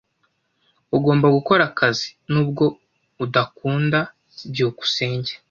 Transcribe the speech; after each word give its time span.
Ugomba 0.95 1.27
gukora 1.35 1.61
akazi, 1.69 2.07
nubwo 2.31 2.65
udakunda. 3.25 3.99
byukusenge 4.51 5.31